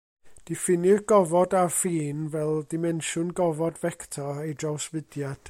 [0.49, 5.39] Diffinnir gofod affin fel dimensiwn gofod fector ei drawsfudiad.